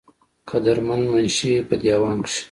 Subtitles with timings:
[0.49, 2.39] قدر مند منشي پۀ دېوان کښې